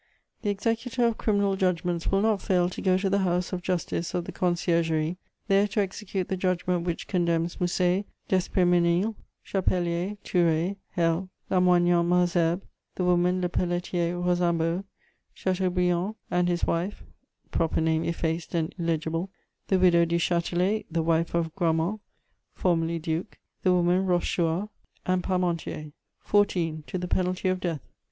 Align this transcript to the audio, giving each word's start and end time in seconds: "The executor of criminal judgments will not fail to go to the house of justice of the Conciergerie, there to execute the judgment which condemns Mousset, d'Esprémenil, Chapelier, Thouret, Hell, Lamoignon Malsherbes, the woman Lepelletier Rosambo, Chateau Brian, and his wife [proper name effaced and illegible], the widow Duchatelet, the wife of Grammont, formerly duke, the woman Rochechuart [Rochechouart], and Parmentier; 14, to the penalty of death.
"The 0.41 0.49
executor 0.49 1.05
of 1.05 1.19
criminal 1.19 1.55
judgments 1.55 2.07
will 2.11 2.21
not 2.23 2.41
fail 2.41 2.69
to 2.69 2.81
go 2.81 2.97
to 2.97 3.07
the 3.07 3.19
house 3.19 3.53
of 3.53 3.61
justice 3.61 4.15
of 4.15 4.25
the 4.25 4.31
Conciergerie, 4.31 5.17
there 5.47 5.67
to 5.67 5.79
execute 5.79 6.27
the 6.27 6.35
judgment 6.35 6.85
which 6.87 7.05
condemns 7.07 7.57
Mousset, 7.61 8.05
d'Esprémenil, 8.27 9.13
Chapelier, 9.43 10.17
Thouret, 10.23 10.77
Hell, 10.93 11.29
Lamoignon 11.51 12.07
Malsherbes, 12.09 12.63
the 12.95 13.03
woman 13.03 13.41
Lepelletier 13.41 14.19
Rosambo, 14.19 14.85
Chateau 15.35 15.69
Brian, 15.69 16.15
and 16.31 16.47
his 16.47 16.65
wife 16.65 17.03
[proper 17.51 17.79
name 17.79 18.03
effaced 18.03 18.55
and 18.55 18.73
illegible], 18.79 19.29
the 19.67 19.77
widow 19.77 20.03
Duchatelet, 20.03 20.87
the 20.89 21.03
wife 21.03 21.35
of 21.35 21.53
Grammont, 21.53 22.01
formerly 22.55 22.97
duke, 22.97 23.37
the 23.61 23.71
woman 23.71 24.07
Rochechuart 24.07 24.63
[Rochechouart], 24.63 24.69
and 25.05 25.23
Parmentier; 25.23 25.91
14, 26.21 26.85
to 26.87 26.97
the 26.97 27.07
penalty 27.07 27.49
of 27.49 27.59
death. 27.59 27.81